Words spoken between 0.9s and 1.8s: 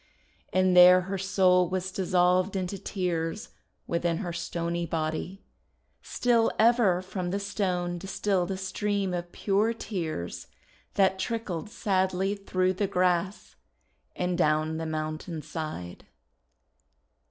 her soul